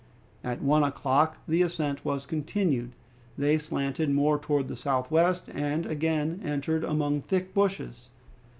At 0.43 0.63
one 0.63 0.81
o'clock 0.81 1.37
the 1.47 1.61
ascent 1.61 2.03
was 2.03 2.25
continued. 2.25 2.93
They 3.37 3.59
slanted 3.59 4.09
more 4.09 4.39
towards 4.39 4.67
the 4.67 4.75
southwest 4.75 5.47
and 5.53 5.85
again 5.85 6.41
entered 6.43 6.83
among 6.83 7.21
thick 7.21 7.53
bushes. 7.53 8.09